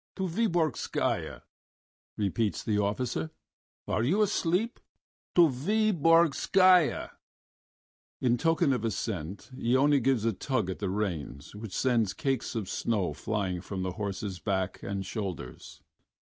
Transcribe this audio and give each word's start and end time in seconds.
"To 0.15 0.27
Vyborgskaya," 0.27 1.43
repeats 2.17 2.63
the 2.63 2.79
officer. 2.79 3.29
"Are 3.87 4.01
you 4.01 4.23
asleep? 4.23 4.79
To 5.35 5.47
Vyborgskaya!" 5.47 7.11
In 8.19 8.35
token 8.39 8.73
of 8.73 8.83
assent 8.83 9.51
Iona 9.55 9.99
gives 9.99 10.25
a 10.25 10.33
tug 10.33 10.71
at 10.71 10.79
the 10.79 10.89
reins 10.89 11.53
which 11.55 11.77
sends 11.77 12.15
cakes 12.15 12.55
of 12.55 12.67
snow 12.67 13.13
flying 13.13 13.61
from 13.61 13.83
the 13.83 13.91
horse's 13.91 14.39
back 14.39 14.81
and 14.81 15.05
shoulders. 15.05 15.83